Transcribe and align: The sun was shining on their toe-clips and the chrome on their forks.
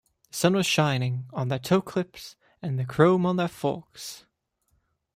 The 0.31 0.35
sun 0.37 0.53
was 0.55 0.65
shining 0.65 1.27
on 1.31 1.49
their 1.49 1.59
toe-clips 1.59 2.35
and 2.59 2.79
the 2.79 2.85
chrome 2.85 3.23
on 3.23 3.35
their 3.35 3.47
forks. 3.47 4.25